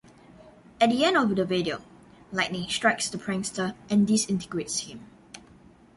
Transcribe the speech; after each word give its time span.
At 0.81 0.89
the 0.89 1.05
end 1.05 1.15
of 1.15 1.35
the 1.35 1.45
video, 1.45 1.83
lightning 2.31 2.67
strikes 2.69 3.07
the 3.07 3.19
prankster 3.19 3.75
and 3.87 4.07
disintegrates 4.07 4.79
him. 4.89 5.05